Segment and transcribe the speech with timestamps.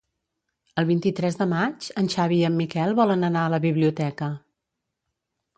[0.81, 4.31] El vint-i-tres de maig en Xavi i en Miquel volen anar a la biblioteca.